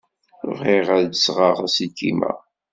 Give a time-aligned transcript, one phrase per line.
[0.57, 2.33] Bɣiɣ ad d-sɣeɣ aselkim-a.